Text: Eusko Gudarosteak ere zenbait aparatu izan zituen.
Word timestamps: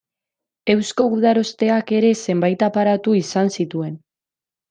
Eusko 0.73 1.05
Gudarosteak 1.11 1.93
ere 1.97 2.09
zenbait 2.31 2.65
aparatu 2.69 3.15
izan 3.21 3.55
zituen. 3.61 3.95